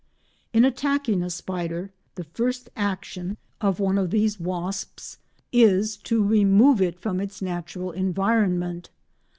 [0.51, 5.19] In attacking a spider the first action of one of these wasps
[5.51, 8.89] is to remove it from its natural environment.